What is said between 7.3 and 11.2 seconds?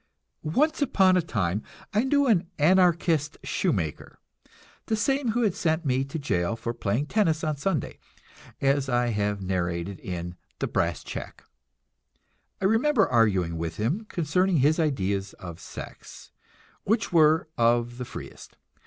on Sunday, as I have narrated in "The Brass